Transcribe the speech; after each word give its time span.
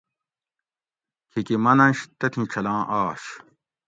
کھیکی 1.29 1.55
منننش 1.63 1.97
تتھیں 2.19 2.47
چھلاں 2.51 2.81
آش 2.99 3.23